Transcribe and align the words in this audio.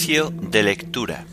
De 0.00 0.62
lectura. 0.62 1.26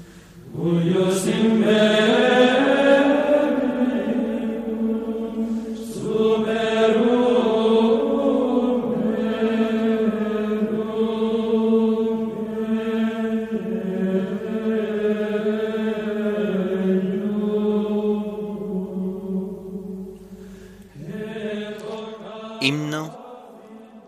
Himno 22.60 23.18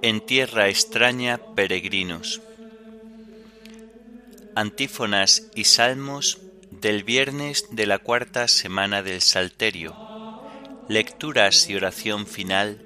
en 0.02 0.26
tierra 0.26 0.68
extraña 0.68 1.40
peregrinos. 1.56 2.49
Antífonas 4.60 5.50
y 5.56 5.64
salmos 5.64 6.40
del 6.70 7.06
viernes 7.06 7.68
de 7.72 7.86
la 7.86 8.00
cuarta 8.00 8.50
semana 8.50 9.02
del 9.02 9.22
Salterio. 9.22 9.96
Lecturas 10.90 11.70
y 11.70 11.78
oración 11.78 12.28
final 12.28 12.82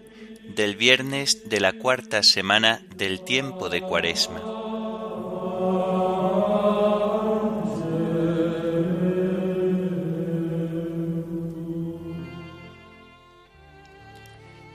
del 0.50 0.76
viernes 0.76 1.50
de 1.50 1.60
la 1.60 1.74
cuarta 1.74 2.22
semana 2.22 2.86
del 2.96 3.22
tiempo 3.22 3.70
de 3.70 3.82
Cuaresma. 3.82 4.40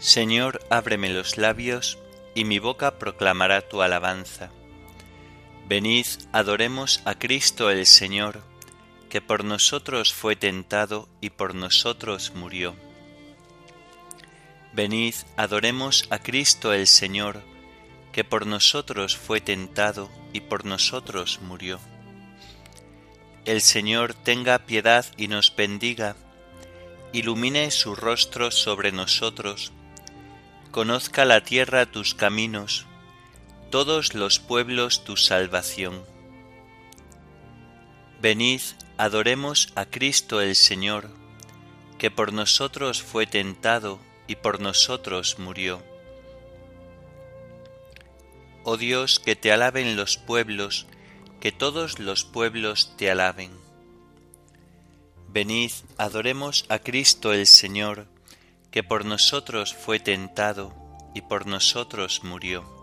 Señor, 0.01 0.67
ábreme 0.69 1.11
los 1.11 1.39
labios, 1.39 1.97
y 2.35 2.45
mi 2.45 2.59
boca 2.59 2.99
proclamará 2.99 3.61
tu 3.61 3.83
alabanza. 3.83 4.51
Venid, 5.69 6.07
adoremos 6.33 7.03
a 7.05 7.15
Cristo 7.17 7.71
el 7.71 7.85
Señor, 7.85 8.43
que 9.11 9.21
por 9.21 9.45
nosotros 9.45 10.15
fue 10.15 10.35
tentado 10.35 11.11
y 11.21 11.29
por 11.29 11.55
nosotros 11.55 12.33
murió. 12.35 12.75
Venid, 14.73 15.15
adoremos 15.37 16.07
a 16.09 16.21
Cristo 16.21 16.73
el 16.73 16.87
Señor, 16.87 17.43
que 18.13 18.25
por 18.25 18.47
nosotros 18.47 19.19
fue 19.19 19.43
tentado 19.43 20.11
y 20.33 20.41
por 20.41 20.65
nosotros 20.65 21.41
murió. 21.43 21.81
El 23.45 23.61
Señor 23.61 24.15
tenga 24.15 24.61
piedad 24.61 25.05
y 25.19 25.29
nos 25.29 25.55
bendiga, 25.55 26.17
ilumine 27.13 27.71
su 27.71 27.95
rostro 27.95 28.51
sobre 28.51 28.91
nosotros, 28.91 29.73
Conozca 30.71 31.27
la 31.27 31.43
tierra 31.43 31.85
tus 31.85 32.15
caminos, 32.15 32.87
todos 33.71 34.15
los 34.15 34.39
pueblos 34.39 35.05
tu 35.05 35.17
salvación. 35.17 36.03
Venid, 38.21 38.63
adoremos 38.97 39.73
a 39.75 39.85
Cristo 39.85 40.41
el 40.41 40.57
Señor, 40.57 41.11
que 41.99 42.11
por 42.11 42.33
nosotros 42.33 43.03
fue 43.03 43.27
tentado 43.27 43.99
y 44.27 44.37
por 44.37 44.61
nosotros 44.61 45.39
murió. 45.39 45.83
Oh 48.65 48.77
Dios, 48.77 49.21
que 49.21 49.37
te 49.37 49.53
alaben 49.53 49.97
los 49.97 50.17
pueblos, 50.17 50.87
que 51.41 51.53
todos 51.53 51.99
los 51.99 52.25
pueblos 52.25 52.95
te 52.97 53.11
alaben. 53.11 53.53
Venid, 55.29 55.73
adoremos 55.99 56.65
a 56.71 56.79
Cristo 56.79 57.35
el 57.35 57.47
Señor, 57.47 58.09
que 58.71 58.83
por 58.83 59.05
nosotros 59.05 59.75
fue 59.75 60.01
tentado 60.01 60.75
y 61.15 61.21
por 61.21 61.47
nosotros 61.47 62.25
murió. 62.25 62.78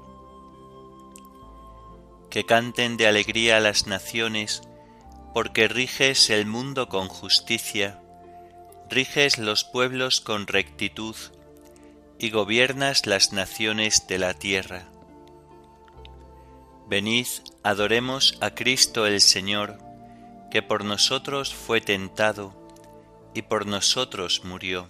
Que 2.36 2.46
canten 2.46 2.98
de 2.98 3.08
alegría 3.08 3.62
las 3.62 3.88
naciones, 3.88 4.62
porque 5.34 5.70
riges 5.70 6.30
el 6.30 6.46
mundo 6.46 6.90
con 6.90 7.08
justicia, 7.08 8.02
riges 8.90 9.38
los 9.38 9.64
pueblos 9.64 10.20
con 10.20 10.46
rectitud, 10.46 11.16
y 12.20 12.32
gobiernas 12.32 13.06
las 13.06 13.32
naciones 13.32 14.08
de 14.08 14.18
la 14.20 14.34
tierra. 14.34 14.84
Venid, 16.90 17.28
adoremos 17.64 18.38
a 18.42 18.50
Cristo 18.50 19.06
el 19.06 19.22
Señor, 19.22 19.80
que 20.52 20.62
por 20.62 20.84
nosotros 20.84 21.56
fue 21.56 21.80
tentado 21.80 22.54
y 23.34 23.44
por 23.44 23.66
nosotros 23.66 24.42
murió 24.44 24.90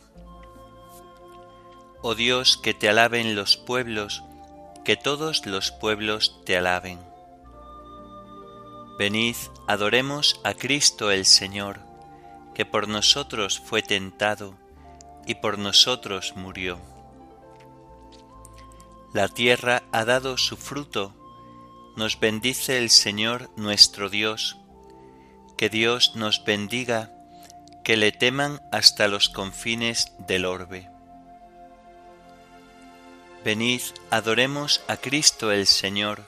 Oh 2.01 2.15
Dios, 2.15 2.57
que 2.57 2.73
te 2.73 2.89
alaben 2.89 3.35
los 3.35 3.55
pueblos, 3.55 4.23
que 4.83 4.97
todos 4.97 5.45
los 5.45 5.69
pueblos 5.69 6.41
te 6.43 6.57
alaben. 6.57 7.13
Venid, 8.97 9.35
adoremos 9.67 10.39
a 10.45 10.53
Cristo 10.53 11.11
el 11.11 11.25
Señor, 11.25 11.81
que 12.53 12.65
por 12.65 12.87
nosotros 12.87 13.59
fue 13.59 13.81
tentado 13.81 14.57
y 15.25 15.35
por 15.35 15.59
nosotros 15.59 16.33
murió. 16.37 16.79
La 19.13 19.27
tierra 19.27 19.83
ha 19.91 20.05
dado 20.05 20.37
su 20.37 20.55
fruto, 20.55 21.13
nos 21.97 22.19
bendice 22.19 22.77
el 22.77 22.89
Señor 22.89 23.49
nuestro 23.57 24.09
Dios, 24.09 24.57
que 25.57 25.69
Dios 25.69 26.15
nos 26.15 26.45
bendiga, 26.45 27.11
que 27.83 27.97
le 27.97 28.13
teman 28.13 28.61
hasta 28.71 29.09
los 29.09 29.27
confines 29.29 30.13
del 30.19 30.45
orbe. 30.45 30.89
Venid, 33.43 33.81
adoremos 34.09 34.81
a 34.87 34.97
Cristo 34.97 35.51
el 35.51 35.67
Señor, 35.67 36.27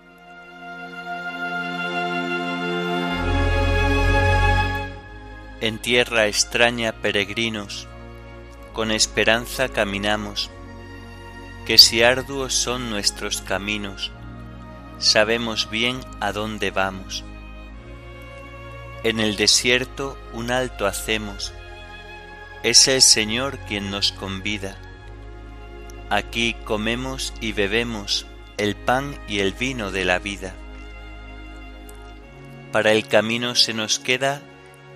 En 5.61 5.79
tierra 5.79 6.27
extraña 6.27 6.91
peregrinos, 6.91 7.87
con 8.73 8.91
esperanza 8.91 9.69
caminamos, 9.69 10.49
que 11.65 11.77
si 11.77 12.03
arduos 12.03 12.53
son 12.53 12.89
nuestros 12.89 13.41
caminos, 13.41 14.11
sabemos 14.97 15.69
bien 15.69 15.99
a 16.19 16.31
dónde 16.33 16.71
vamos. 16.71 17.23
En 19.03 19.19
el 19.19 19.37
desierto 19.37 20.17
un 20.33 20.51
alto 20.51 20.85
hacemos, 20.85 21.53
es 22.63 22.87
el 22.87 23.01
Señor 23.01 23.57
quien 23.67 23.89
nos 23.89 24.11
convida 24.11 24.77
Aquí 26.11 26.57
comemos 26.65 27.33
y 27.39 27.53
bebemos 27.53 28.25
el 28.57 28.75
pan 28.75 29.17
y 29.29 29.39
el 29.39 29.53
vino 29.53 29.91
de 29.91 30.03
la 30.03 30.19
vida. 30.19 30.53
Para 32.73 32.91
el 32.91 33.07
camino 33.07 33.55
se 33.55 33.73
nos 33.73 33.97
queda 33.97 34.41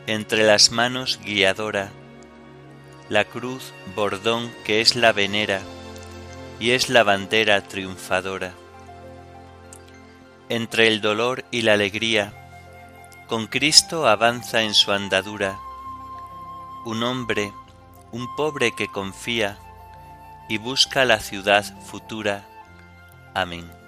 entre 0.08 0.44
las 0.44 0.72
manos 0.72 1.20
guiadora, 1.24 1.92
la 3.10 3.26
cruz 3.26 3.74
bordón 3.96 4.52
que 4.64 4.82
es 4.82 4.96
la 4.96 5.12
venera 5.12 5.62
y 6.60 6.72
es 6.72 6.90
la 6.90 7.04
bandera 7.04 7.62
triunfadora. 7.62 8.54
Entre 10.50 10.88
el 10.88 11.02
dolor 11.02 11.44
y 11.52 11.64
la 11.64 11.74
alegría, 11.74 12.34
con 13.28 13.48
Cristo 13.48 14.08
avanza 14.08 14.62
en 14.62 14.76
su 14.76 14.92
andadura, 14.92 15.58
un 16.86 17.02
hombre, 17.02 17.52
un 18.12 18.36
pobre 18.36 18.74
que 18.76 18.88
confía, 18.88 19.58
y 20.48 20.60
busca 20.60 21.06
la 21.06 21.20
ciudad 21.20 21.66
futura. 21.82 22.46
Amén. 23.34 23.85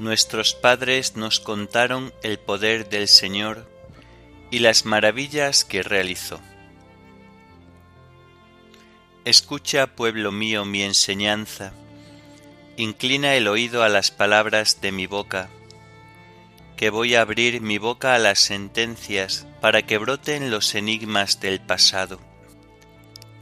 Nuestros 0.00 0.54
padres 0.54 1.14
nos 1.14 1.40
contaron 1.40 2.14
el 2.22 2.38
poder 2.38 2.88
del 2.88 3.06
Señor 3.06 3.70
y 4.50 4.60
las 4.60 4.86
maravillas 4.86 5.62
que 5.62 5.82
realizó. 5.82 6.40
Escucha, 9.26 9.88
pueblo 9.88 10.32
mío, 10.32 10.64
mi 10.64 10.82
enseñanza, 10.84 11.74
inclina 12.78 13.34
el 13.34 13.46
oído 13.46 13.82
a 13.82 13.90
las 13.90 14.10
palabras 14.10 14.80
de 14.80 14.90
mi 14.90 15.06
boca 15.06 15.50
que 16.78 16.88
voy 16.88 17.14
a 17.14 17.20
abrir 17.20 17.60
mi 17.60 17.76
boca 17.76 18.14
a 18.14 18.18
las 18.18 18.38
sentencias 18.38 19.46
para 19.60 19.82
que 19.82 19.98
broten 19.98 20.50
los 20.50 20.74
enigmas 20.74 21.40
del 21.40 21.60
pasado. 21.60 22.22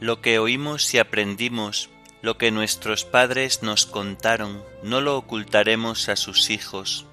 Lo 0.01 0.19
que 0.19 0.39
oímos 0.39 0.93
y 0.93 0.97
aprendimos 0.97 1.89
Lo 2.21 2.37
que 2.37 2.51
nuestros 2.51 3.05
padres 3.05 3.63
nos 3.63 3.85
contaron 3.85 4.61
no 4.83 4.99
lo 4.99 5.15
ocultaremos 5.15 6.09
a 6.09 6.17
sus 6.17 6.49
hijos, 6.49 7.05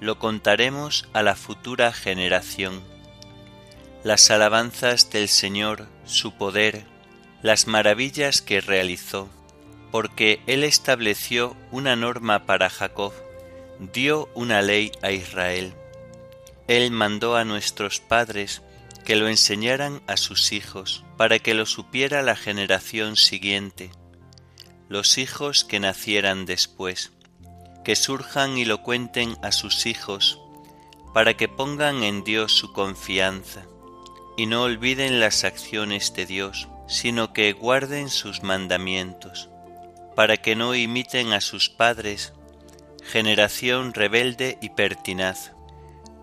lo 0.00 0.18
contaremos 0.18 1.08
a 1.12 1.22
la 1.22 1.36
futura 1.36 1.92
generación. 1.92 2.82
Las 4.02 4.32
alabanzas 4.32 5.10
del 5.10 5.28
Señor, 5.28 5.86
su 6.04 6.32
poder, 6.32 6.86
las 7.40 7.68
maravillas 7.68 8.42
que 8.42 8.60
realizó, 8.60 9.28
porque 9.92 10.40
Él 10.48 10.64
estableció 10.64 11.56
una 11.70 11.94
norma 11.94 12.44
para 12.44 12.68
Jacob, 12.68 13.12
dio 13.78 14.28
una 14.34 14.60
ley 14.60 14.90
a 15.02 15.12
Israel. 15.12 15.72
Él 16.66 16.90
mandó 16.90 17.36
a 17.36 17.44
nuestros 17.44 18.00
padres 18.00 18.62
que 19.04 19.14
lo 19.14 19.28
enseñaran 19.28 20.02
a 20.08 20.16
sus 20.16 20.50
hijos, 20.50 21.04
para 21.16 21.38
que 21.38 21.54
lo 21.54 21.64
supiera 21.64 22.22
la 22.22 22.34
generación 22.34 23.14
siguiente 23.14 23.92
los 24.88 25.18
hijos 25.18 25.64
que 25.64 25.80
nacieran 25.80 26.46
después, 26.46 27.12
que 27.84 27.94
surjan 27.94 28.56
y 28.56 28.64
lo 28.64 28.82
cuenten 28.82 29.36
a 29.42 29.52
sus 29.52 29.84
hijos, 29.84 30.40
para 31.12 31.36
que 31.36 31.46
pongan 31.46 32.02
en 32.02 32.24
Dios 32.24 32.52
su 32.52 32.72
confianza, 32.72 33.66
y 34.36 34.46
no 34.46 34.62
olviden 34.62 35.20
las 35.20 35.44
acciones 35.44 36.14
de 36.14 36.24
Dios, 36.24 36.68
sino 36.86 37.34
que 37.34 37.52
guarden 37.52 38.08
sus 38.08 38.42
mandamientos, 38.42 39.50
para 40.16 40.38
que 40.38 40.56
no 40.56 40.74
imiten 40.74 41.32
a 41.34 41.42
sus 41.42 41.68
padres, 41.68 42.32
generación 43.02 43.92
rebelde 43.92 44.58
y 44.62 44.70
pertinaz, 44.70 45.52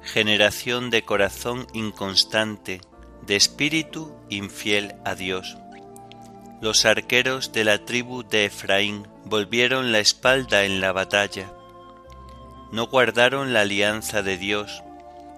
generación 0.02 0.90
de 0.90 1.04
corazón 1.04 1.68
inconstante, 1.74 2.82
de 3.28 3.36
espíritu 3.36 4.16
infiel 4.30 4.96
a 5.04 5.16
Dios 5.16 5.56
los 6.62 6.86
arqueros 6.86 7.52
de 7.52 7.64
la 7.64 7.86
tribu 7.86 8.24
de 8.24 8.46
Efraín 8.46 9.08
volvieron 9.26 9.92
la 9.92 10.00
espalda 10.00 10.64
en 10.64 10.82
la 10.82 10.92
batalla. 10.92 11.52
No 12.72 12.88
guardaron 12.88 13.54
la 13.54 13.62
alianza 13.62 14.22
de 14.22 14.38
Dios, 14.38 14.84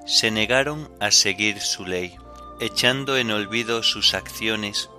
se 0.06 0.32
negaron 0.32 0.90
a 1.00 1.12
seguir 1.12 1.60
su 1.60 1.86
ley, 1.86 2.16
echando 2.60 3.18
en 3.18 3.32
olvido 3.32 3.84
sus 3.84 4.14
acciones, 4.14 4.90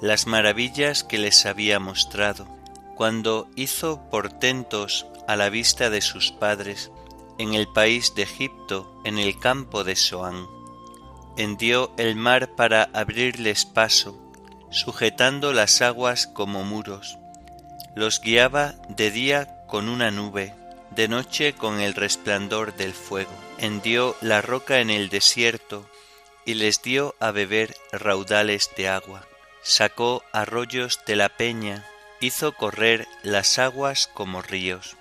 las 0.00 0.26
maravillas 0.26 1.04
que 1.04 1.18
les 1.18 1.46
había 1.46 1.78
mostrado, 1.78 2.46
cuando 2.96 3.48
hizo 3.56 4.02
portentos 4.10 5.06
a 5.28 5.36
la 5.36 5.48
vista 5.48 5.90
de 5.90 6.00
sus 6.00 6.32
padres 6.32 6.90
en 7.38 7.54
el 7.54 7.68
país 7.68 8.14
de 8.14 8.22
Egipto, 8.22 9.00
en 9.04 9.18
el 9.18 9.38
campo 9.38 9.84
de 9.84 9.96
Soán. 9.96 10.46
Hendió 11.36 11.92
el 11.96 12.16
mar 12.16 12.54
para 12.56 12.90
abrirles 12.92 13.64
paso, 13.64 14.21
sujetando 14.72 15.52
las 15.52 15.82
aguas 15.82 16.26
como 16.26 16.64
muros. 16.64 17.18
Los 17.94 18.20
guiaba 18.20 18.74
de 18.88 19.10
día 19.10 19.64
con 19.66 19.88
una 19.88 20.10
nube, 20.10 20.54
de 20.90 21.08
noche 21.08 21.54
con 21.54 21.80
el 21.80 21.94
resplandor 21.94 22.74
del 22.74 22.92
fuego. 22.92 23.32
Hendió 23.58 24.16
la 24.20 24.42
roca 24.42 24.80
en 24.80 24.90
el 24.90 25.08
desierto 25.08 25.88
y 26.44 26.54
les 26.54 26.82
dio 26.82 27.14
a 27.20 27.30
beber 27.30 27.76
raudales 27.92 28.70
de 28.76 28.88
agua. 28.88 29.24
Sacó 29.62 30.24
arroyos 30.32 31.00
de 31.06 31.16
la 31.16 31.28
peña, 31.28 31.86
hizo 32.20 32.52
correr 32.52 33.06
las 33.22 33.58
aguas 33.58 34.08
como 34.12 34.42
ríos. 34.42 34.96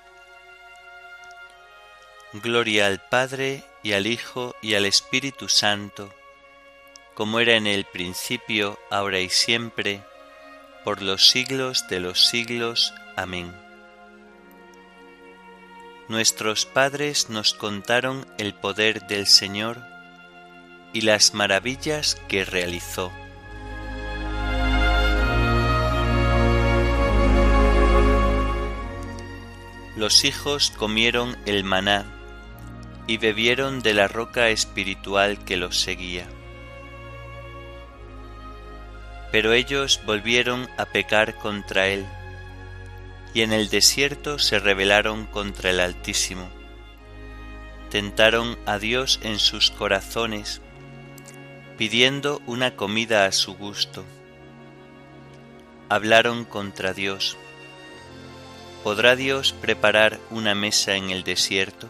Gloria 2.33 2.87
al 2.87 2.99
Padre 2.99 3.63
y 3.83 3.93
al 3.93 4.07
Hijo 4.07 4.55
y 4.61 4.75
al 4.75 4.85
Espíritu 4.85 5.49
Santo, 5.49 6.13
como 7.13 7.39
era 7.39 7.55
en 7.55 7.67
el 7.67 7.85
principio, 7.85 8.79
ahora 8.89 9.19
y 9.19 9.29
siempre, 9.29 10.01
por 10.83 11.01
los 11.01 11.29
siglos 11.29 11.87
de 11.89 11.99
los 11.99 12.25
siglos. 12.27 12.93
Amén. 13.15 13.53
Nuestros 16.07 16.65
padres 16.65 17.29
nos 17.29 17.53
contaron 17.53 18.25
el 18.37 18.53
poder 18.53 19.07
del 19.07 19.27
Señor 19.27 19.81
y 20.93 21.01
las 21.01 21.33
maravillas 21.33 22.15
que 22.27 22.43
realizó. 22.43 23.11
Los 29.95 30.25
hijos 30.25 30.71
comieron 30.71 31.37
el 31.45 31.63
maná 31.63 32.05
y 33.07 33.17
bebieron 33.17 33.81
de 33.81 33.93
la 33.93 34.07
roca 34.07 34.49
espiritual 34.49 35.43
que 35.45 35.57
los 35.57 35.79
seguía 35.79 36.27
pero 39.31 39.53
ellos 39.53 40.01
volvieron 40.05 40.69
a 40.77 40.85
pecar 40.85 41.35
contra 41.35 41.87
él, 41.87 42.05
y 43.33 43.41
en 43.41 43.53
el 43.53 43.69
desierto 43.69 44.39
se 44.39 44.59
rebelaron 44.59 45.25
contra 45.25 45.69
el 45.69 45.79
Altísimo. 45.79 46.49
Tentaron 47.89 48.57
a 48.65 48.77
Dios 48.77 49.19
en 49.23 49.39
sus 49.39 49.71
corazones, 49.71 50.61
pidiendo 51.77 52.41
una 52.45 52.75
comida 52.75 53.25
a 53.25 53.31
su 53.31 53.55
gusto. 53.55 54.03
Hablaron 55.89 56.45
contra 56.45 56.93
Dios. 56.93 57.37
¿Podrá 58.83 59.15
Dios 59.15 59.53
preparar 59.53 60.19
una 60.29 60.55
mesa 60.55 60.95
en 60.95 61.09
el 61.09 61.23
desierto? 61.23 61.87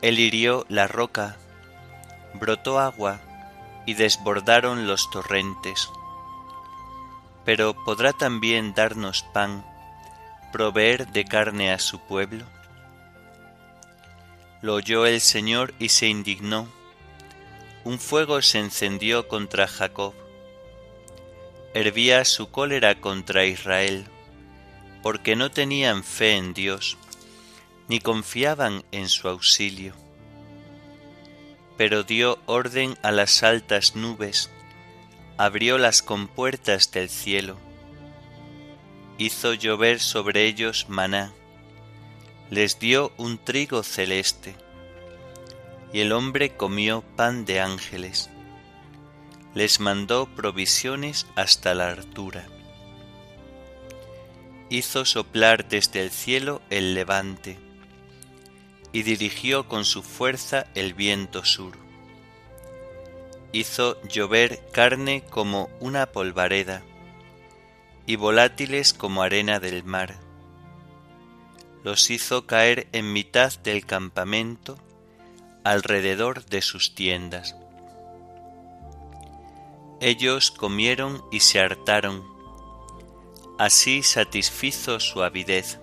Él 0.00 0.18
hirió 0.18 0.64
la 0.68 0.88
roca, 0.88 1.36
brotó 2.34 2.78
agua 2.78 3.20
y 3.86 3.94
desbordaron 3.94 4.86
los 4.86 5.10
torrentes. 5.10 5.90
Pero 7.44 7.74
¿podrá 7.84 8.12
también 8.12 8.74
darnos 8.74 9.22
pan, 9.32 9.64
proveer 10.52 11.08
de 11.08 11.24
carne 11.24 11.72
a 11.72 11.78
su 11.78 11.98
pueblo? 11.98 12.44
Lo 14.60 14.74
oyó 14.74 15.06
el 15.06 15.20
Señor 15.20 15.74
y 15.78 15.88
se 15.88 16.06
indignó. 16.06 16.68
Un 17.84 17.98
fuego 17.98 18.40
se 18.42 18.60
encendió 18.60 19.26
contra 19.26 19.66
Jacob. 19.66 20.14
Hervía 21.74 22.24
su 22.24 22.50
cólera 22.50 23.00
contra 23.00 23.44
Israel, 23.44 24.06
porque 25.02 25.34
no 25.34 25.50
tenían 25.50 26.04
fe 26.04 26.36
en 26.36 26.54
Dios, 26.54 26.96
ni 27.88 27.98
confiaban 27.98 28.84
en 28.92 29.08
su 29.08 29.28
auxilio 29.28 29.94
pero 31.82 32.04
dio 32.04 32.38
orden 32.46 32.96
a 33.02 33.10
las 33.10 33.42
altas 33.42 33.96
nubes, 33.96 34.50
abrió 35.36 35.78
las 35.78 36.00
compuertas 36.00 36.92
del 36.92 37.08
cielo, 37.08 37.56
hizo 39.18 39.52
llover 39.54 39.98
sobre 39.98 40.46
ellos 40.46 40.86
maná, 40.88 41.32
les 42.50 42.78
dio 42.78 43.10
un 43.16 43.36
trigo 43.36 43.82
celeste, 43.82 44.54
y 45.92 46.02
el 46.02 46.12
hombre 46.12 46.56
comió 46.56 47.02
pan 47.16 47.44
de 47.44 47.58
ángeles, 47.58 48.30
les 49.52 49.80
mandó 49.80 50.32
provisiones 50.36 51.26
hasta 51.34 51.74
la 51.74 51.88
altura. 51.90 52.46
Hizo 54.70 55.04
soplar 55.04 55.66
desde 55.66 56.00
el 56.00 56.12
cielo 56.12 56.62
el 56.70 56.94
levante, 56.94 57.58
y 58.92 59.02
dirigió 59.02 59.68
con 59.68 59.84
su 59.84 60.02
fuerza 60.02 60.66
el 60.74 60.94
viento 60.94 61.44
sur. 61.44 61.76
Hizo 63.52 64.00
llover 64.02 64.62
carne 64.72 65.24
como 65.28 65.70
una 65.80 66.06
polvareda 66.06 66.82
y 68.06 68.16
volátiles 68.16 68.92
como 68.92 69.22
arena 69.22 69.60
del 69.60 69.84
mar. 69.84 70.18
Los 71.84 72.10
hizo 72.10 72.46
caer 72.46 72.86
en 72.92 73.12
mitad 73.12 73.52
del 73.60 73.84
campamento 73.86 74.78
alrededor 75.64 76.44
de 76.46 76.62
sus 76.62 76.94
tiendas. 76.94 77.56
Ellos 80.00 80.50
comieron 80.50 81.24
y 81.30 81.40
se 81.40 81.60
hartaron, 81.60 82.24
así 83.58 84.02
satisfizo 84.02 84.98
su 84.98 85.22
avidez 85.22 85.78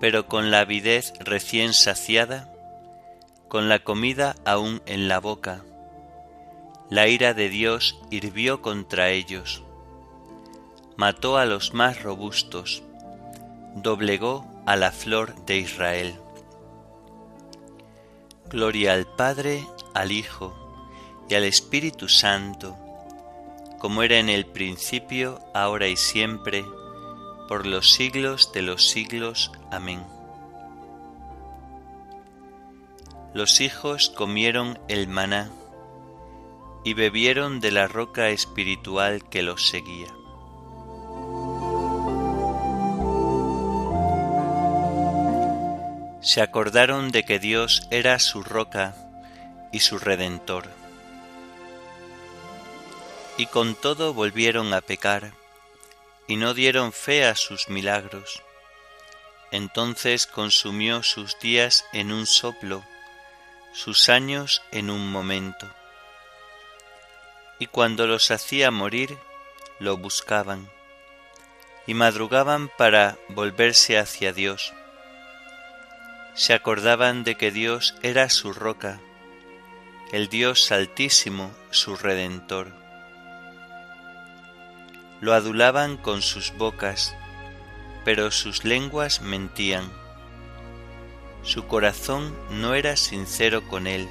pero 0.00 0.26
con 0.26 0.50
la 0.50 0.60
avidez 0.60 1.12
recién 1.20 1.72
saciada, 1.72 2.52
con 3.48 3.68
la 3.68 3.80
comida 3.80 4.36
aún 4.44 4.82
en 4.86 5.08
la 5.08 5.20
boca. 5.20 5.62
La 6.90 7.08
ira 7.08 7.34
de 7.34 7.48
Dios 7.48 7.98
hirvió 8.10 8.62
contra 8.62 9.10
ellos, 9.10 9.62
mató 10.96 11.36
a 11.36 11.44
los 11.44 11.74
más 11.74 12.02
robustos, 12.02 12.82
doblegó 13.74 14.46
a 14.66 14.76
la 14.76 14.92
flor 14.92 15.34
de 15.46 15.58
Israel. 15.58 16.14
Gloria 18.50 18.94
al 18.94 19.06
Padre, 19.06 19.66
al 19.94 20.12
Hijo 20.12 20.54
y 21.28 21.34
al 21.34 21.44
Espíritu 21.44 22.08
Santo, 22.08 22.76
como 23.78 24.02
era 24.02 24.18
en 24.18 24.28
el 24.28 24.46
principio, 24.46 25.40
ahora 25.54 25.88
y 25.88 25.96
siempre, 25.96 26.64
por 27.48 27.66
los 27.66 27.92
siglos 27.92 28.52
de 28.52 28.62
los 28.62 28.88
siglos. 28.88 29.52
Amén. 29.70 30.02
Los 33.34 33.60
hijos 33.60 34.08
comieron 34.08 34.78
el 34.88 35.06
maná 35.06 35.50
y 36.84 36.94
bebieron 36.94 37.60
de 37.60 37.70
la 37.70 37.86
roca 37.86 38.30
espiritual 38.30 39.28
que 39.28 39.42
los 39.42 39.68
seguía. 39.68 40.08
Se 46.22 46.40
acordaron 46.40 47.10
de 47.10 47.24
que 47.24 47.38
Dios 47.38 47.86
era 47.90 48.18
su 48.18 48.42
roca 48.42 48.96
y 49.72 49.80
su 49.80 49.98
redentor. 49.98 50.64
Y 53.36 53.46
con 53.46 53.74
todo 53.74 54.14
volvieron 54.14 54.72
a 54.72 54.80
pecar 54.80 55.32
y 56.26 56.36
no 56.36 56.54
dieron 56.54 56.92
fe 56.92 57.26
a 57.26 57.34
sus 57.34 57.68
milagros 57.68 58.42
entonces 59.50 60.26
consumió 60.26 61.02
sus 61.02 61.38
días 61.38 61.86
en 61.92 62.12
un 62.12 62.26
soplo, 62.26 62.84
sus 63.72 64.08
años 64.08 64.62
en 64.72 64.90
un 64.90 65.10
momento. 65.10 65.66
Y 67.58 67.66
cuando 67.66 68.06
los 68.06 68.30
hacía 68.30 68.70
morir, 68.70 69.16
lo 69.78 69.96
buscaban, 69.96 70.68
y 71.86 71.94
madrugaban 71.94 72.70
para 72.76 73.16
volverse 73.28 73.98
hacia 73.98 74.32
Dios. 74.32 74.74
Se 76.34 76.52
acordaban 76.52 77.24
de 77.24 77.36
que 77.36 77.50
Dios 77.50 77.94
era 78.02 78.28
su 78.28 78.52
roca, 78.52 79.00
el 80.12 80.28
Dios 80.28 80.70
altísimo, 80.72 81.52
su 81.70 81.96
redentor. 81.96 82.72
Lo 85.20 85.34
adulaban 85.34 85.96
con 85.96 86.22
sus 86.22 86.52
bocas, 86.56 87.14
pero 88.08 88.30
sus 88.30 88.64
lenguas 88.64 89.20
mentían. 89.20 89.92
Su 91.42 91.66
corazón 91.66 92.34
no 92.50 92.72
era 92.72 92.96
sincero 92.96 93.68
con 93.68 93.86
él, 93.86 94.08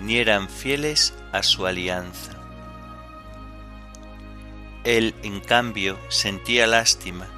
ni 0.00 0.16
eran 0.16 0.48
fieles 0.48 1.14
a 1.30 1.44
su 1.44 1.68
alianza. 1.68 2.32
Él, 4.82 5.14
en 5.22 5.38
cambio, 5.38 6.00
sentía 6.08 6.66
lástima, 6.66 7.28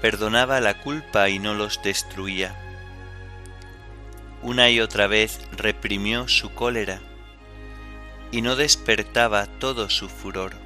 perdonaba 0.00 0.58
la 0.58 0.80
culpa 0.80 1.28
y 1.28 1.38
no 1.38 1.52
los 1.52 1.82
destruía. 1.82 2.58
Una 4.40 4.70
y 4.70 4.80
otra 4.80 5.06
vez 5.06 5.38
reprimió 5.52 6.28
su 6.28 6.54
cólera 6.54 6.98
y 8.32 8.40
no 8.40 8.56
despertaba 8.56 9.44
todo 9.58 9.90
su 9.90 10.08
furor, 10.08 10.63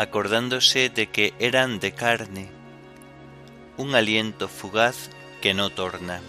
acordándose 0.00 0.88
de 0.88 1.08
que 1.08 1.34
eran 1.38 1.78
de 1.78 1.92
carne, 1.92 2.48
un 3.76 3.94
aliento 3.94 4.48
fugaz 4.48 5.10
que 5.42 5.52
no 5.52 5.68
torna. 5.68 6.22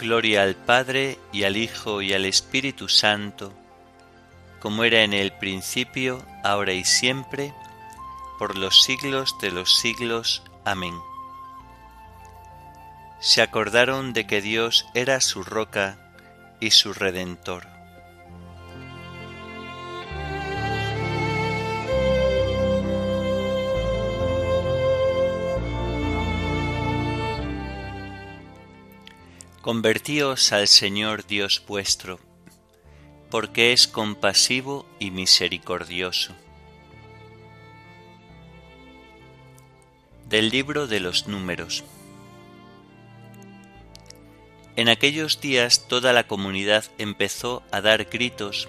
Gloria 0.00 0.42
al 0.42 0.56
Padre 0.56 1.18
y 1.32 1.44
al 1.44 1.56
Hijo 1.56 2.02
y 2.02 2.12
al 2.12 2.24
Espíritu 2.24 2.88
Santo, 2.88 3.52
como 4.58 4.82
era 4.82 5.02
en 5.02 5.12
el 5.12 5.30
principio, 5.32 6.20
ahora 6.42 6.72
y 6.72 6.84
siempre, 6.84 7.54
por 8.36 8.58
los 8.58 8.82
siglos 8.82 9.36
de 9.40 9.52
los 9.52 9.78
siglos. 9.78 10.42
Amén. 10.64 10.98
Se 13.20 13.40
acordaron 13.40 14.12
de 14.12 14.26
que 14.26 14.40
Dios 14.40 14.84
era 14.94 15.20
su 15.20 15.44
roca 15.44 15.96
y 16.58 16.72
su 16.72 16.92
redentor. 16.92 17.73
Convertíos 29.64 30.52
al 30.52 30.68
Señor 30.68 31.26
Dios 31.26 31.62
vuestro 31.66 32.20
porque 33.30 33.72
es 33.72 33.88
compasivo 33.88 34.84
y 34.98 35.10
misericordioso. 35.10 36.34
Del 40.28 40.50
libro 40.50 40.86
de 40.86 41.00
los 41.00 41.28
números. 41.28 41.82
En 44.76 44.90
aquellos 44.90 45.40
días 45.40 45.88
toda 45.88 46.12
la 46.12 46.26
comunidad 46.26 46.84
empezó 46.98 47.62
a 47.70 47.80
dar 47.80 48.04
gritos 48.04 48.68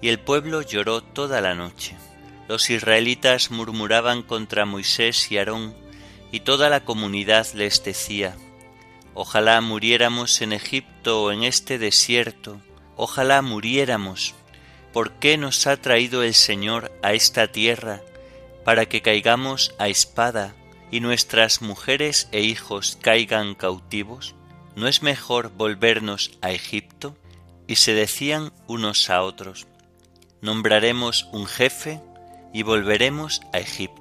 y 0.00 0.08
el 0.08 0.18
pueblo 0.20 0.62
lloró 0.62 1.02
toda 1.02 1.42
la 1.42 1.54
noche. 1.54 1.96
Los 2.48 2.70
israelitas 2.70 3.50
murmuraban 3.50 4.22
contra 4.22 4.64
Moisés 4.64 5.30
y 5.30 5.36
Aarón 5.36 5.74
y 6.32 6.40
toda 6.40 6.70
la 6.70 6.86
comunidad 6.86 7.46
les 7.52 7.84
decía, 7.84 8.38
Ojalá 9.22 9.60
muriéramos 9.60 10.40
en 10.40 10.54
Egipto 10.54 11.24
o 11.24 11.30
en 11.30 11.42
este 11.42 11.76
desierto, 11.76 12.58
Ojalá 12.96 13.42
muriéramos. 13.42 14.34
¿Por 14.94 15.12
qué 15.12 15.36
nos 15.36 15.66
ha 15.66 15.76
traído 15.76 16.22
el 16.22 16.32
Señor 16.32 16.90
a 17.02 17.12
esta 17.12 17.52
tierra 17.52 18.00
para 18.64 18.86
que 18.86 19.02
caigamos 19.02 19.74
a 19.78 19.88
espada 19.88 20.54
y 20.90 21.00
nuestras 21.00 21.60
mujeres 21.60 22.30
e 22.32 22.40
hijos 22.40 22.96
caigan 23.02 23.54
cautivos? 23.54 24.34
¿No 24.74 24.88
es 24.88 25.02
mejor 25.02 25.50
volvernos 25.50 26.38
a 26.40 26.52
Egipto? 26.52 27.14
Y 27.66 27.76
se 27.76 27.92
decían 27.92 28.54
unos 28.68 29.10
a 29.10 29.20
otros, 29.22 29.66
nombraremos 30.40 31.28
un 31.30 31.44
jefe 31.44 32.00
y 32.54 32.62
volveremos 32.62 33.42
a 33.52 33.58
Egipto. 33.58 33.99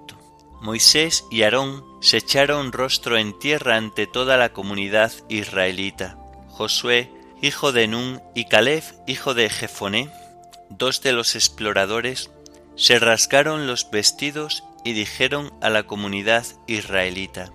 Moisés 0.61 1.25
y 1.31 1.43
Aarón 1.43 1.83
se 2.01 2.17
echaron 2.17 2.71
rostro 2.71 3.17
en 3.17 3.37
tierra 3.37 3.75
ante 3.75 4.07
toda 4.07 4.37
la 4.37 4.53
comunidad 4.53 5.11
israelita. 5.29 6.17
Josué 6.49 7.11
hijo 7.41 7.71
de 7.71 7.87
Nun, 7.87 8.21
y 8.33 8.45
Caleb, 8.45 8.83
hijo 9.07 9.33
de 9.33 9.49
Jefoné, 9.49 10.09
dos 10.69 11.01
de 11.01 11.13
los 11.13 11.35
exploradores, 11.35 12.31
se 12.75 12.99
rasgaron 12.99 13.67
los 13.67 13.89
vestidos 13.91 14.63
y 14.83 14.93
dijeron 14.93 15.53
a 15.61 15.69
la 15.69 15.83
comunidad 15.83 16.45
israelita, 16.67 17.51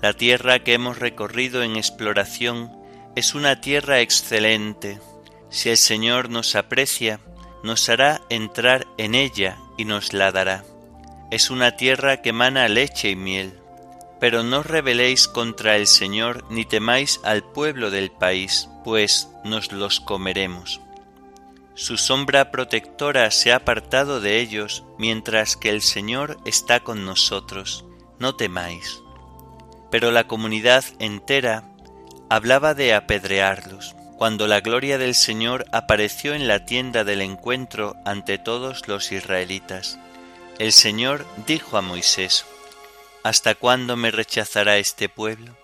La 0.00 0.12
tierra 0.12 0.60
que 0.60 0.74
hemos 0.74 0.98
recorrido 0.98 1.62
en 1.62 1.76
exploración 1.76 2.72
es 3.16 3.34
una 3.34 3.60
tierra 3.60 4.00
excelente. 4.00 5.00
Si 5.50 5.68
el 5.68 5.76
Señor 5.76 6.30
nos 6.30 6.54
aprecia, 6.54 7.20
nos 7.62 7.88
hará 7.88 8.22
entrar 8.30 8.86
en 8.98 9.14
ella 9.14 9.58
y 9.76 9.84
nos 9.84 10.12
la 10.12 10.32
dará. 10.32 10.64
Es 11.30 11.50
una 11.50 11.76
tierra 11.76 12.22
que 12.22 12.30
emana 12.30 12.68
leche 12.68 13.10
y 13.10 13.16
miel 13.16 13.60
pero 14.20 14.42
no 14.42 14.62
rebeléis 14.62 15.26
contra 15.26 15.76
el 15.76 15.86
Señor 15.86 16.44
ni 16.50 16.66
temáis 16.66 17.20
al 17.24 17.42
pueblo 17.42 17.90
del 17.90 18.12
país, 18.12 18.68
pues 18.84 19.30
nos 19.44 19.72
los 19.72 19.98
comeremos. 19.98 20.80
Su 21.74 21.96
sombra 21.96 22.50
protectora 22.50 23.30
se 23.30 23.52
ha 23.52 23.56
apartado 23.56 24.20
de 24.20 24.38
ellos, 24.38 24.84
mientras 24.98 25.56
que 25.56 25.70
el 25.70 25.80
Señor 25.80 26.36
está 26.44 26.80
con 26.80 27.06
nosotros. 27.06 27.86
No 28.18 28.36
temáis. 28.36 29.00
Pero 29.90 30.10
la 30.10 30.24
comunidad 30.24 30.84
entera 30.98 31.64
hablaba 32.28 32.74
de 32.74 32.92
apedrearlos, 32.92 33.96
cuando 34.18 34.46
la 34.46 34.60
gloria 34.60 34.98
del 34.98 35.14
Señor 35.14 35.64
apareció 35.72 36.34
en 36.34 36.46
la 36.46 36.66
tienda 36.66 37.04
del 37.04 37.22
encuentro 37.22 37.96
ante 38.04 38.36
todos 38.36 38.86
los 38.86 39.10
israelitas. 39.10 39.98
El 40.60 40.74
Señor 40.74 41.24
dijo 41.46 41.78
a 41.78 41.80
Moisés, 41.80 42.44
¿Hasta 43.22 43.54
cuándo 43.54 43.96
me 43.96 44.10
rechazará 44.10 44.76
este 44.76 45.08
pueblo? 45.08 45.56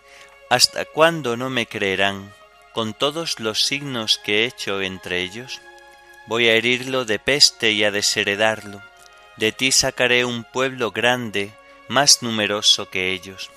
¿Hasta 0.49 0.87
cuándo 0.87 1.37
no 1.37 1.51
me 1.51 1.67
creerán 1.67 2.33
con 2.73 2.95
todos 2.95 3.39
los 3.39 3.67
signos 3.67 4.19
que 4.25 4.45
he 4.45 4.47
hecho 4.47 4.81
entre 4.81 5.21
ellos? 5.21 5.61
Voy 6.29 6.49
a 6.49 6.55
herirlo 6.55 7.05
de 7.05 7.19
peste 7.19 7.73
y 7.73 7.85
a 7.85 7.91
desheredarlo. 7.91 8.81
De 9.37 9.53
ti 9.53 9.71
sacaré 9.71 10.25
un 10.25 10.45
pueblo 10.45 10.93
grande, 10.93 11.53
más 11.89 12.23
numeroso 12.23 12.89
que 12.89 13.13
ellos. 13.13 13.51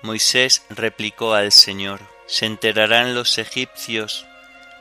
Moisés 0.00 0.62
replicó 0.70 1.34
al 1.34 1.52
Señor, 1.52 2.00
se 2.26 2.46
enterarán 2.46 3.14
los 3.14 3.36
egipcios, 3.36 4.24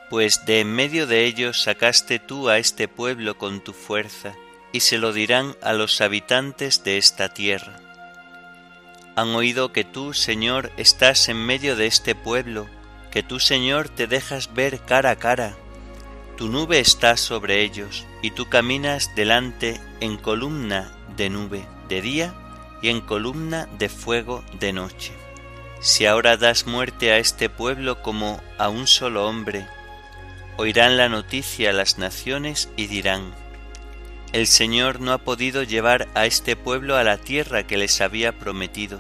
pues 0.10 0.46
de 0.46 0.62
en 0.62 0.74
medio 0.74 1.06
de 1.06 1.26
ellos 1.26 1.64
sacaste 1.64 2.18
tú 2.18 2.48
a 2.48 2.60
este 2.60 2.88
pueblo 2.88 3.38
con 3.38 3.60
tu 3.60 3.74
fuerza, 3.74 4.38
y 4.78 4.80
se 4.80 4.98
lo 4.98 5.12
dirán 5.12 5.56
a 5.62 5.74
los 5.74 6.00
habitantes 6.02 6.84
de 6.84 6.98
esta 6.98 7.34
tierra 7.34 7.82
han 9.18 9.34
oído 9.34 9.74
que 9.74 9.84
tú, 9.84 10.14
Señor, 10.14 10.72
estás 10.78 11.28
en 11.28 11.38
medio 11.44 11.76
de 11.76 11.88
este 11.88 12.14
pueblo, 12.14 12.68
que 13.10 13.24
tú, 13.24 13.40
Señor, 13.40 13.90
te 13.90 14.06
dejas 14.06 14.54
ver 14.54 14.80
cara 14.82 15.10
a 15.10 15.16
cara. 15.16 15.56
Tu 16.38 16.50
nube 16.50 16.80
está 16.80 17.18
sobre 17.18 17.64
ellos, 17.64 18.06
y 18.22 18.30
tú 18.30 18.48
caminas 18.48 19.16
delante 19.16 19.82
en 20.02 20.18
columna 20.18 20.92
de 21.16 21.32
nube 21.32 21.66
de 21.90 22.02
día 22.04 22.36
y 22.84 22.90
en 22.90 23.02
columna 23.02 23.68
de 23.80 23.90
fuego 23.90 24.44
de 24.60 24.72
noche. 24.72 25.14
Si 25.80 26.06
ahora 26.06 26.38
das 26.38 26.68
muerte 26.68 27.12
a 27.12 27.18
este 27.18 27.50
pueblo 27.50 28.04
como 28.04 28.40
a 28.60 28.70
un 28.70 28.86
solo 28.86 29.28
hombre, 29.28 29.66
oirán 30.58 30.96
la 30.96 31.10
noticia 31.10 31.74
las 31.74 31.98
naciones 31.98 32.70
y 32.78 32.86
dirán, 32.86 33.34
el 34.34 34.48
Señor 34.48 35.00
no 35.00 35.14
ha 35.14 35.20
podido 35.20 35.64
llevar 35.64 36.08
a 36.14 36.26
este 36.26 36.56
pueblo 36.56 36.98
a 36.98 37.04
la 37.04 37.18
tierra 37.18 37.66
que 37.66 37.78
les 37.78 38.02
había 38.02 38.38
prometido. 38.38 39.00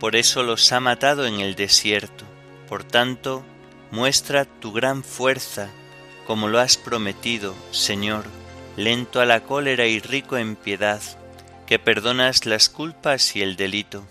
Por 0.00 0.16
eso 0.16 0.42
los 0.42 0.72
ha 0.72 0.80
matado 0.80 1.26
en 1.26 1.40
el 1.40 1.54
desierto. 1.54 2.24
Por 2.68 2.84
tanto, 2.84 3.44
muestra 3.90 4.44
tu 4.44 4.72
gran 4.72 5.02
fuerza, 5.04 5.70
como 6.26 6.48
lo 6.48 6.60
has 6.60 6.76
prometido, 6.76 7.54
Señor, 7.70 8.24
lento 8.76 9.20
a 9.20 9.26
la 9.26 9.44
cólera 9.44 9.86
y 9.86 10.00
rico 10.00 10.36
en 10.36 10.56
piedad, 10.56 11.00
que 11.66 11.78
perdonas 11.78 12.46
las 12.46 12.68
culpas 12.68 13.34
y 13.36 13.42
el 13.42 13.56
delito. 13.56 14.06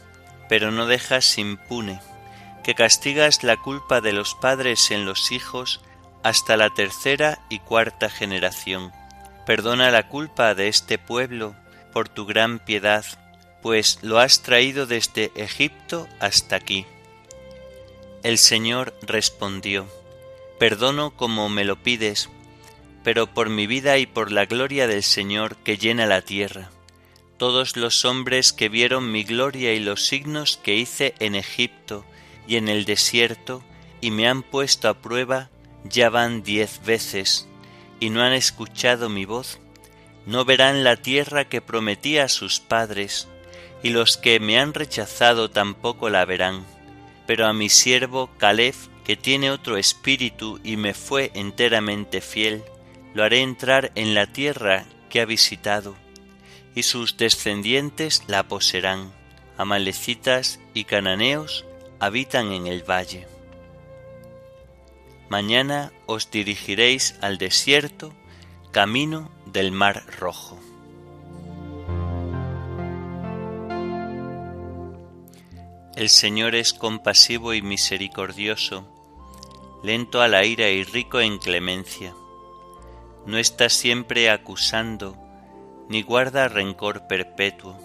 pero 0.50 0.72
no 0.72 0.86
dejas 0.86 1.38
impune, 1.38 2.00
que 2.64 2.74
castigas 2.74 3.44
la 3.44 3.58
culpa 3.58 4.00
de 4.00 4.14
los 4.14 4.34
padres 4.36 4.92
en 4.92 5.06
los 5.06 5.32
hijos 5.32 5.82
hasta 6.24 6.58
la 6.58 6.70
tercera 6.70 7.40
y 7.50 7.60
cuarta 7.60 8.10
generación. 8.10 8.94
Perdona 9.48 9.92
la 9.92 10.10
culpa 10.10 10.56
de 10.56 10.68
este 10.68 10.98
pueblo 10.98 11.56
por 11.94 12.10
tu 12.10 12.26
gran 12.26 12.60
piedad, 12.60 13.06
pues 13.62 14.00
lo 14.02 14.20
has 14.20 14.42
traído 14.42 14.86
desde 14.86 15.32
Egipto 15.36 16.06
hasta 16.20 16.58
aquí. 16.58 16.86
El 18.24 18.40
Señor 18.40 18.94
respondió, 19.04 19.88
Perdono 20.60 21.16
como 21.16 21.48
me 21.48 21.64
lo 21.64 21.82
pides, 21.82 22.30
pero 23.06 23.34
por 23.34 23.48
mi 23.48 23.68
vida 23.68 23.98
y 24.00 24.06
por 24.06 24.34
la 24.34 24.46
gloria 24.46 24.86
del 24.86 25.02
Señor 25.02 25.56
que 25.56 25.78
llena 25.78 26.06
la 26.08 26.24
tierra. 26.24 26.70
Todos 27.38 27.78
los 27.78 28.04
hombres 28.04 28.52
que 28.52 28.68
vieron 28.68 29.14
mi 29.14 29.24
gloria 29.24 29.74
y 29.74 29.80
los 29.80 30.06
signos 30.08 30.60
que 30.62 30.76
hice 30.76 31.16
en 31.20 31.36
Egipto 31.36 32.04
y 32.50 32.58
en 32.58 32.68
el 32.68 32.84
desierto, 32.84 33.64
y 34.02 34.12
me 34.12 34.28
han 34.28 34.44
puesto 34.44 34.90
a 34.90 34.96
prueba, 34.96 35.50
ya 35.86 36.10
van 36.10 36.44
diez 36.44 36.84
veces, 36.84 37.47
y 38.00 38.10
no 38.10 38.22
han 38.22 38.34
escuchado 38.34 39.10
mi 39.10 39.26
voz, 39.26 39.60
no 40.26 40.46
verán 40.46 40.84
la 40.84 40.98
tierra 40.98 41.46
que 41.46 41.62
prometí 41.62 42.18
a 42.18 42.28
sus 42.28 42.60
padres, 42.60 43.28
y 43.84 43.90
los 43.90 44.18
que 44.18 44.40
me 44.40 44.60
han 44.60 44.74
rechazado 44.74 45.50
tampoco 45.50 46.10
la 46.10 46.26
verán. 46.26 46.66
Pero 47.26 47.46
a 47.48 47.54
mi 47.54 47.70
siervo 47.70 48.30
Caleb, 48.38 48.76
que 49.06 49.16
tiene 49.16 49.52
otro 49.52 49.78
espíritu 49.78 50.60
y 50.64 50.76
me 50.76 50.94
fue 50.94 51.32
enteramente 51.34 52.22
fiel, 52.22 52.64
lo 53.14 53.24
haré 53.24 53.42
entrar 53.42 53.92
en 53.96 54.14
la 54.14 54.28
tierra 54.28 54.86
que 55.10 55.22
ha 55.22 55.26
visitado, 55.26 55.96
y 56.76 56.84
sus 56.84 57.18
descendientes 57.18 58.24
la 58.28 58.44
poseerán. 58.44 59.14
Amalecitas 59.58 60.60
y 60.74 60.84
cananeos 60.84 61.66
habitan 62.00 62.52
en 62.52 62.68
el 62.68 62.84
valle. 62.84 63.28
Mañana 65.30 65.92
os 66.06 66.32
dirigiréis 66.32 67.16
al 67.22 67.38
desierto, 67.38 68.14
camino 68.72 69.30
del 69.46 69.74
mar 69.74 70.04
rojo. 70.20 70.58
El 75.98 76.08
Señor 76.08 76.56
es 76.56 76.74
compasivo 76.74 77.54
y 77.54 77.62
misericordioso, 77.62 78.88
lento 79.84 80.22
a 80.22 80.30
la 80.30 80.46
ira 80.46 80.70
y 80.70 80.84
rico 80.84 81.20
en 81.20 81.40
clemencia. 81.40 82.14
No 83.26 83.38
está 83.38 83.68
siempre 83.68 84.30
acusando, 84.30 85.18
ni 85.90 86.04
guarda 86.04 86.48
rencor 86.48 87.08
perpetuo. 87.08 87.78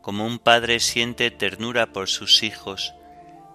Como 0.00 0.26
un 0.26 0.38
padre 0.38 0.78
siente 0.78 1.32
ternura 1.32 1.86
por 1.86 2.08
sus 2.08 2.44
hijos, 2.44 2.94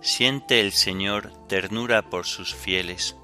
siente 0.02 0.62
el 0.62 0.72
Señor 0.72 1.32
ternura 1.48 2.10
por 2.10 2.26
sus 2.26 2.54
fieles. 2.54 3.16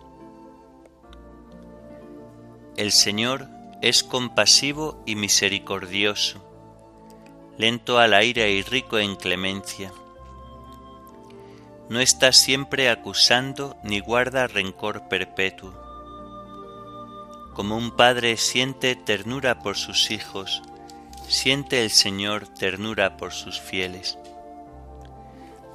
El 2.76 2.92
Señor 2.92 3.48
es 3.82 4.04
compasivo 4.04 5.04
y 5.06 5.16
misericordioso, 5.16 6.44
lento 7.58 8.00
a 8.00 8.08
la 8.08 8.24
ira 8.24 8.48
y 8.48 8.64
rico 8.64 8.98
en 8.98 9.16
clemencia. 9.16 9.94
No 11.90 12.00
está 12.00 12.32
siempre 12.32 12.90
acusando 12.90 13.78
ni 13.84 14.00
guarda 14.00 14.48
rencor 14.48 15.08
perpetuo. 15.10 15.74
Como 17.54 17.78
un 17.78 17.92
padre 17.92 18.38
siente 18.38 18.96
ternura 18.96 19.60
por 19.60 19.78
sus 19.78 20.10
hijos, 20.10 20.64
siente 21.28 21.84
el 21.84 21.92
Señor 21.92 22.48
ternura 22.48 23.16
por 23.16 23.32
sus 23.32 23.62
fieles 23.62 24.18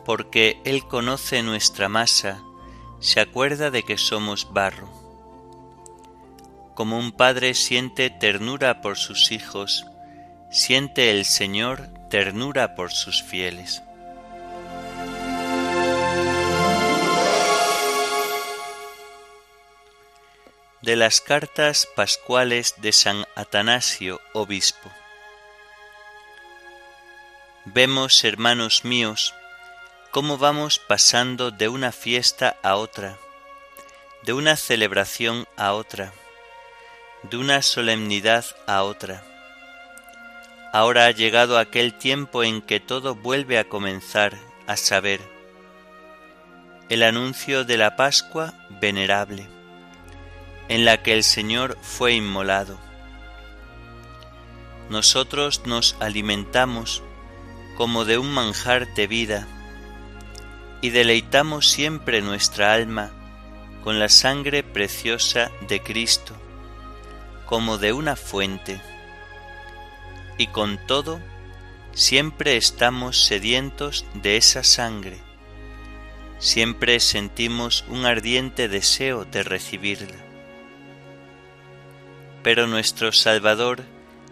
porque 0.08 0.58
Él 0.64 0.86
conoce 0.86 1.42
nuestra 1.42 1.90
masa, 1.90 2.40
se 2.98 3.20
acuerda 3.20 3.70
de 3.70 3.82
que 3.82 3.98
somos 3.98 4.54
barro. 4.54 4.88
Como 6.74 6.98
un 6.98 7.12
padre 7.12 7.52
siente 7.52 8.08
ternura 8.08 8.80
por 8.80 8.96
sus 8.96 9.32
hijos, 9.32 9.84
siente 10.50 11.10
el 11.10 11.26
Señor 11.26 11.90
ternura 12.08 12.74
por 12.74 12.90
sus 12.90 13.22
fieles. 13.22 13.82
De 20.80 20.96
las 20.96 21.20
cartas 21.20 21.86
pascuales 21.94 22.76
de 22.78 22.92
San 22.94 23.26
Atanasio, 23.36 24.22
obispo. 24.32 24.90
Vemos, 27.66 28.24
hermanos 28.24 28.86
míos, 28.86 29.34
cómo 30.10 30.38
vamos 30.38 30.78
pasando 30.78 31.50
de 31.50 31.68
una 31.68 31.92
fiesta 31.92 32.56
a 32.62 32.76
otra, 32.76 33.18
de 34.22 34.32
una 34.32 34.56
celebración 34.56 35.46
a 35.56 35.74
otra, 35.74 36.12
de 37.24 37.36
una 37.36 37.60
solemnidad 37.60 38.44
a 38.66 38.84
otra. 38.84 39.22
Ahora 40.72 41.06
ha 41.06 41.10
llegado 41.10 41.58
aquel 41.58 41.92
tiempo 41.92 42.42
en 42.42 42.62
que 42.62 42.80
todo 42.80 43.14
vuelve 43.14 43.58
a 43.58 43.68
comenzar, 43.68 44.38
a 44.66 44.76
saber, 44.76 45.20
el 46.88 47.02
anuncio 47.02 47.64
de 47.64 47.76
la 47.76 47.96
Pascua 47.96 48.54
venerable, 48.80 49.46
en 50.68 50.86
la 50.86 51.02
que 51.02 51.12
el 51.12 51.22
Señor 51.22 51.76
fue 51.82 52.14
inmolado. 52.14 52.78
Nosotros 54.88 55.62
nos 55.66 55.96
alimentamos 56.00 57.02
como 57.76 58.06
de 58.06 58.16
un 58.16 58.32
manjar 58.32 58.94
de 58.94 59.06
vida, 59.06 59.46
y 60.80 60.90
deleitamos 60.90 61.68
siempre 61.68 62.22
nuestra 62.22 62.72
alma 62.72 63.10
con 63.82 63.98
la 63.98 64.08
sangre 64.08 64.62
preciosa 64.62 65.50
de 65.68 65.80
Cristo, 65.82 66.34
como 67.46 67.78
de 67.78 67.92
una 67.92 68.16
fuente, 68.16 68.80
y 70.36 70.48
con 70.48 70.78
todo 70.86 71.20
siempre 71.92 72.56
estamos 72.56 73.24
sedientos 73.24 74.04
de 74.14 74.36
esa 74.36 74.62
sangre, 74.62 75.18
siempre 76.38 77.00
sentimos 77.00 77.84
un 77.88 78.04
ardiente 78.04 78.68
deseo 78.68 79.24
de 79.24 79.42
recibirla. 79.42 80.16
Pero 82.42 82.66
nuestro 82.66 83.10
Salvador 83.12 83.82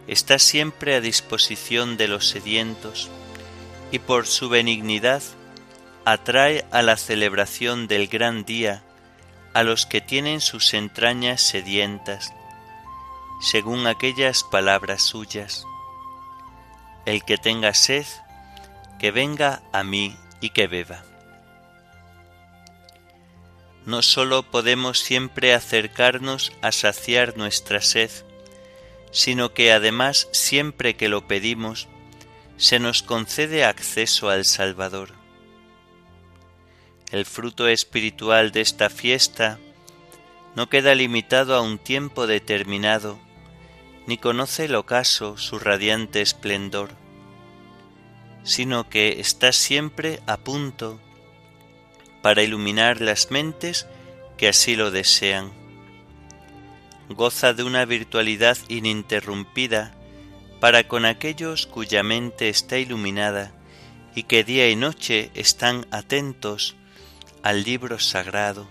está 0.07 0.39
siempre 0.39 0.95
a 0.95 1.01
disposición 1.01 1.97
de 1.97 2.09
los 2.09 2.29
sedientos, 2.29 3.11
y 3.91 3.99
por 3.99 4.27
su 4.27 4.49
benignidad 4.49 5.23
atrae 6.07 6.65
a 6.71 6.83
la 6.83 6.97
celebración 6.97 7.89
del 7.89 8.07
gran 8.07 8.45
día 8.45 8.85
a 9.55 9.65
los 9.65 9.87
que 9.87 10.01
tienen 10.01 10.41
sus 10.41 10.73
entrañas 10.73 11.43
sedientas, 11.43 12.33
según 13.41 13.89
aquellas 13.89 14.45
palabras 14.45 15.03
suyas. 15.03 15.67
El 17.07 17.25
que 17.25 17.39
tenga 17.39 17.75
sed, 17.75 18.07
que 19.01 19.11
venga 19.11 19.63
a 19.73 19.83
mí 19.83 20.17
y 20.41 20.51
que 20.51 20.69
beba. 20.69 21.03
No 23.85 24.01
sólo 24.01 24.45
podemos 24.45 25.01
siempre 25.01 25.55
acercarnos 25.55 26.53
a 26.63 26.71
saciar 26.71 27.37
nuestra 27.37 27.81
sed, 27.81 28.13
sino 29.11 29.55
que 29.55 29.73
además 29.73 30.29
siempre 30.31 30.95
que 30.95 31.09
lo 31.09 31.27
pedimos, 31.27 31.89
se 32.59 32.79
nos 32.79 33.03
concede 33.03 33.65
acceso 33.65 34.31
al 34.31 34.45
Salvador 34.45 35.16
el 37.13 37.25
fruto 37.25 37.69
espiritual 37.69 38.51
de 38.51 38.61
esta 38.61 38.91
fiesta 38.91 39.59
no 40.57 40.69
queda 40.69 40.95
limitado 40.95 41.55
a 41.55 41.61
un 41.61 41.79
tiempo 41.79 42.27
determinado, 42.27 43.19
ni 44.07 44.19
conoce 44.19 44.65
el 44.65 44.75
ocaso 44.75 45.37
su 45.37 45.59
radiante 45.59 46.23
esplendor, 46.23 46.91
sino 48.43 48.89
que 48.89 49.21
está 49.21 49.53
siempre 49.53 50.21
a 50.27 50.37
punto 50.39 51.01
para 52.23 52.43
iluminar 52.43 53.01
las 53.01 53.31
mentes 53.31 53.87
que 54.37 54.49
así 54.49 54.77
lo 54.77 54.91
desean. 54.91 55.53
Goza 57.09 57.53
de 57.53 57.63
una 57.63 57.85
virtualidad 57.85 58.59
ininterrumpida 58.69 59.95
para 60.61 60.89
con 60.89 61.05
aquellos 61.05 61.67
cuya 61.67 62.03
mente 62.03 62.49
está 62.49 62.79
iluminada 62.79 63.53
y 64.15 64.25
que 64.25 64.43
día 64.43 64.69
y 64.71 64.77
noche 64.77 65.31
están 65.35 65.87
atentos 65.91 66.75
al 67.47 67.63
libro 67.63 68.01
sagrado, 68.01 68.67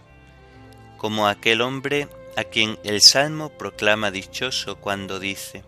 como 0.97 1.29
aquel 1.29 1.61
hombre 1.61 2.09
a 2.35 2.43
quien 2.43 2.77
el 2.83 2.99
Salmo 2.99 3.47
proclama 3.47 4.11
dichoso 4.11 4.75
cuando 4.75 5.17
dice, 5.17 5.63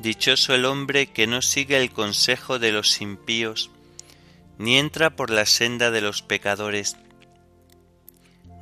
Dichoso 0.00 0.54
el 0.54 0.64
hombre 0.64 1.08
que 1.08 1.26
no 1.26 1.42
sigue 1.42 1.76
el 1.76 1.92
consejo 1.92 2.58
de 2.58 2.72
los 2.72 3.02
impíos, 3.02 3.70
ni 4.56 4.78
entra 4.78 5.14
por 5.14 5.28
la 5.28 5.44
senda 5.44 5.90
de 5.90 6.00
los 6.00 6.22
pecadores, 6.22 6.96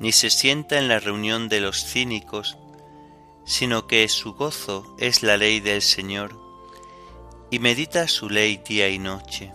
ni 0.00 0.10
se 0.10 0.30
sienta 0.30 0.78
en 0.78 0.88
la 0.88 0.98
reunión 0.98 1.48
de 1.48 1.60
los 1.60 1.84
cínicos, 1.84 2.58
sino 3.46 3.86
que 3.86 4.08
su 4.08 4.34
gozo 4.34 4.96
es 4.98 5.22
la 5.22 5.36
ley 5.36 5.60
del 5.60 5.80
Señor, 5.80 6.36
y 7.52 7.60
medita 7.60 8.08
su 8.08 8.28
ley 8.28 8.60
día 8.66 8.88
y 8.88 8.98
noche. 8.98 9.52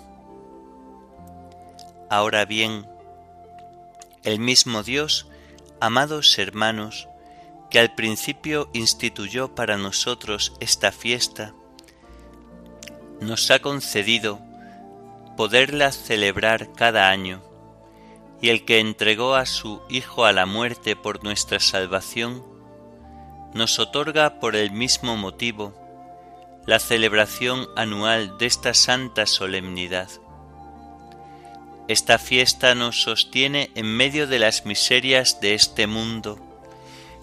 Ahora 2.09 2.45
bien, 2.45 2.87
el 4.23 4.39
mismo 4.39 4.83
Dios, 4.83 5.27
amados 5.79 6.37
hermanos, 6.37 7.07
que 7.69 7.79
al 7.79 7.95
principio 7.95 8.69
instituyó 8.73 9.55
para 9.55 9.77
nosotros 9.77 10.53
esta 10.59 10.91
fiesta, 10.91 11.53
nos 13.21 13.49
ha 13.49 13.59
concedido 13.59 14.39
poderla 15.35 15.91
celebrar 15.91 16.73
cada 16.73 17.09
año, 17.09 17.41
y 18.41 18.49
el 18.49 18.65
que 18.65 18.79
entregó 18.79 19.35
a 19.35 19.45
su 19.45 19.81
Hijo 19.89 20.25
a 20.25 20.31
la 20.31 20.45
muerte 20.45 20.95
por 20.95 21.23
nuestra 21.23 21.59
salvación, 21.59 22.43
nos 23.53 23.79
otorga 23.79 24.39
por 24.39 24.55
el 24.55 24.71
mismo 24.71 25.15
motivo 25.15 25.73
la 26.65 26.79
celebración 26.79 27.67
anual 27.75 28.37
de 28.37 28.45
esta 28.45 28.73
santa 28.73 29.25
solemnidad. 29.25 30.09
Esta 31.87 32.17
fiesta 32.17 32.73
nos 32.73 33.03
sostiene 33.03 33.69
en 33.75 33.85
medio 33.85 34.25
de 34.25 34.39
las 34.39 34.65
miserias 34.65 35.39
de 35.39 35.53
este 35.53 35.85
mundo, 35.85 36.39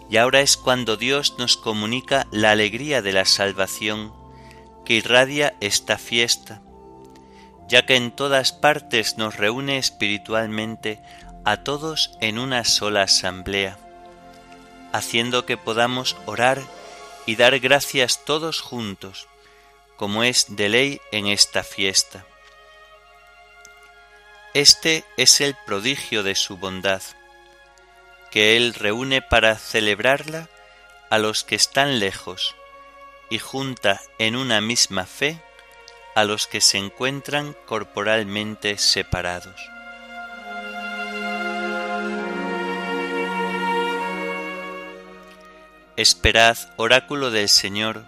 y 0.08 0.18
ahora 0.18 0.40
es 0.40 0.56
cuando 0.56 0.96
Dios 0.96 1.34
nos 1.36 1.56
comunica 1.56 2.28
la 2.30 2.52
alegría 2.52 3.02
de 3.02 3.12
la 3.12 3.24
salvación 3.24 4.12
que 4.84 4.94
irradia 4.94 5.56
esta 5.60 5.98
fiesta, 5.98 6.62
ya 7.68 7.86
que 7.86 7.96
en 7.96 8.12
todas 8.12 8.52
partes 8.52 9.18
nos 9.18 9.36
reúne 9.36 9.78
espiritualmente 9.78 11.00
a 11.44 11.64
todos 11.64 12.12
en 12.20 12.38
una 12.38 12.64
sola 12.64 13.02
asamblea, 13.02 13.78
haciendo 14.92 15.44
que 15.44 15.56
podamos 15.56 16.16
orar 16.26 16.62
y 17.26 17.34
dar 17.34 17.58
gracias 17.58 18.24
todos 18.24 18.60
juntos, 18.60 19.26
como 19.96 20.22
es 20.22 20.54
de 20.54 20.68
ley 20.68 21.00
en 21.10 21.26
esta 21.26 21.64
fiesta. 21.64 22.26
Este 24.54 25.06
es 25.16 25.40
el 25.40 25.56
prodigio 25.66 26.22
de 26.22 26.34
su 26.34 26.58
bondad, 26.58 27.00
que 28.30 28.58
Él 28.58 28.74
reúne 28.74 29.22
para 29.22 29.56
celebrarla 29.56 30.46
a 31.08 31.18
los 31.18 31.42
que 31.42 31.54
están 31.54 31.98
lejos 31.98 32.54
y 33.30 33.38
junta 33.38 34.02
en 34.18 34.36
una 34.36 34.60
misma 34.60 35.06
fe 35.06 35.40
a 36.14 36.24
los 36.24 36.46
que 36.46 36.60
se 36.60 36.76
encuentran 36.76 37.56
corporalmente 37.64 38.76
separados. 38.76 39.58
Esperad, 45.96 46.58
oráculo 46.76 47.30
del 47.30 47.48
Señor, 47.48 48.04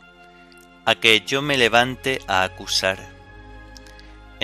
a 0.85 0.95
que 0.95 1.23
yo 1.23 1.41
me 1.41 1.57
levante 1.57 2.21
a 2.27 2.43
acusar. 2.43 3.14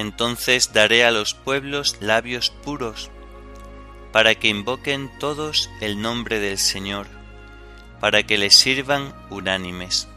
Entonces 0.01 0.73
daré 0.73 1.05
a 1.05 1.11
los 1.11 1.35
pueblos 1.35 1.99
labios 2.01 2.49
puros, 2.49 3.11
para 4.13 4.35
que 4.35 4.49
invoquen 4.49 5.11
todos 5.19 5.69
el 5.83 6.01
nombre 6.01 6.41
del 6.41 6.57
Señor, 6.57 7.07
para 8.01 8.23
que 8.23 8.39
les 8.39 8.57
sirvan 8.57 9.15
unánimes. 9.29 10.09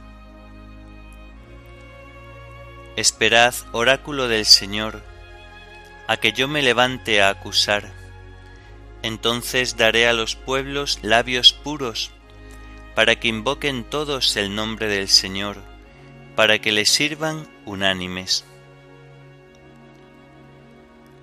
Esperad, 2.95 3.53
oráculo 3.73 4.29
del 4.29 4.45
Señor, 4.45 5.03
a 6.07 6.15
que 6.15 6.31
yo 6.31 6.47
me 6.47 6.61
levante 6.61 7.21
a 7.21 7.27
acusar. 7.27 7.91
Entonces 9.01 9.75
daré 9.75 10.07
a 10.07 10.13
los 10.13 10.37
pueblos 10.37 10.99
labios 11.01 11.51
puros, 11.51 12.11
para 12.95 13.17
que 13.17 13.27
invoquen 13.27 13.83
todos 13.83 14.37
el 14.37 14.55
nombre 14.55 14.87
del 14.87 15.09
Señor, 15.09 15.57
para 16.37 16.59
que 16.59 16.71
le 16.71 16.85
sirvan 16.85 17.49
unánimes. 17.65 18.45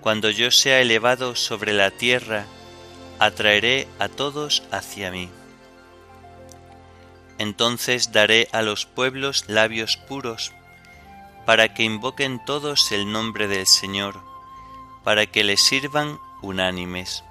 Cuando 0.01 0.31
yo 0.31 0.51
sea 0.51 0.81
elevado 0.81 1.37
sobre 1.37 1.73
la 1.73 1.91
tierra, 1.91 2.47
atraeré 3.19 3.87
a 3.99 4.09
todos 4.09 4.63
hacia 4.71 5.11
mí. 5.11 5.29
Entonces 7.39 8.13
daré 8.13 8.49
a 8.53 8.63
los 8.63 8.87
pueblos 8.87 9.45
labios 9.47 9.97
puros, 9.97 10.53
para 11.45 11.75
que 11.75 11.83
invoquen 11.83 12.43
todos 12.45 12.93
el 12.93 13.13
nombre 13.13 13.47
del 13.47 13.67
Señor, 13.67 14.21
para 15.05 15.27
que 15.27 15.45
le 15.45 15.57
sirvan 15.57 16.19
unánimes. 16.43 17.25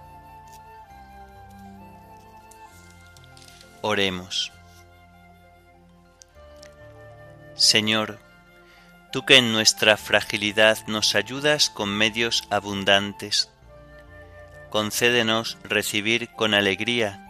Oremos. 3.81 4.51
Señor, 7.55 8.19
tú 9.11 9.25
que 9.25 9.37
en 9.37 9.51
nuestra 9.51 9.97
fragilidad 9.97 10.77
nos 10.87 11.15
ayudas 11.15 11.69
con 11.69 11.89
medios 11.89 12.43
abundantes, 12.49 13.49
concédenos 14.69 15.57
recibir 15.63 16.29
con 16.29 16.53
alegría 16.53 17.25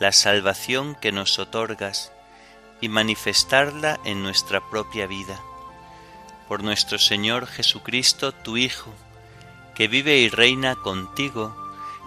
la 0.00 0.12
salvación 0.12 0.96
que 0.96 1.12
nos 1.12 1.38
otorgas 1.38 2.12
y 2.80 2.88
manifestarla 2.88 4.00
en 4.04 4.22
nuestra 4.22 4.60
propia 4.70 5.06
vida. 5.06 5.40
Por 6.48 6.62
nuestro 6.62 6.98
Señor 6.98 7.46
Jesucristo, 7.46 8.32
tu 8.32 8.56
Hijo, 8.56 8.92
que 9.74 9.88
vive 9.88 10.18
y 10.18 10.28
reina 10.28 10.76
contigo 10.76 11.56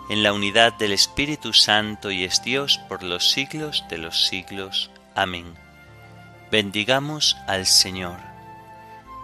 en 0.09 0.23
la 0.23 0.33
unidad 0.33 0.73
del 0.73 0.91
Espíritu 0.91 1.53
Santo 1.53 2.11
y 2.11 2.23
es 2.23 2.43
Dios 2.43 2.79
por 2.87 3.03
los 3.03 3.31
siglos 3.31 3.83
de 3.89 3.97
los 3.97 4.27
siglos. 4.27 4.91
Amén. 5.15 5.55
Bendigamos 6.51 7.35
al 7.47 7.65
Señor. 7.65 8.36